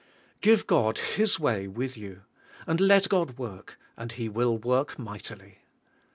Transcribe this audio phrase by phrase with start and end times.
[0.41, 2.21] Give God His way with 3'ou,
[2.65, 5.59] and let God work, and He will work mightily.